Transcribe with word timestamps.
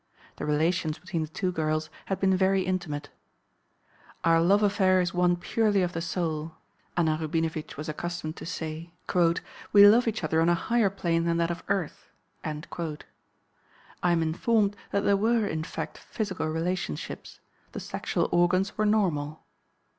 The 0.37 0.47
relations 0.47 0.97
between 0.97 1.21
the 1.21 1.27
two 1.27 1.51
girls 1.51 1.91
had 2.07 2.19
been 2.19 2.35
very 2.35 2.63
intimate. 2.63 3.09
"Our 4.23 4.41
love 4.41 4.63
affair 4.63 4.99
is 4.99 5.13
one 5.13 5.35
purely 5.35 5.83
of 5.83 5.93
the 5.93 6.01
soul," 6.01 6.55
Anna 6.97 7.19
Rubinowitch 7.21 7.77
was 7.77 7.87
accustomed 7.87 8.35
to 8.37 8.45
say; 8.47 8.93
"we 9.71 9.87
love 9.87 10.07
each 10.07 10.23
other 10.23 10.41
on 10.41 10.49
a 10.49 10.55
higher 10.55 10.89
plane 10.89 11.25
than 11.25 11.37
that 11.37 11.51
of 11.51 11.63
earth." 11.67 12.09
(I 12.43 12.57
am 14.03 14.23
informed 14.23 14.75
that 14.89 15.03
there 15.03 15.15
were 15.17 15.45
in 15.45 15.63
fact 15.63 15.99
physical 15.99 16.47
relationships; 16.47 17.39
the 17.73 17.79
sexual 17.79 18.27
organs 18.31 18.79
were 18.79 18.87
normal.) 18.87 19.43